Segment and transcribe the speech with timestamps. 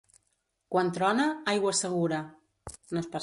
[0.75, 2.23] Quan trona, aigua segura.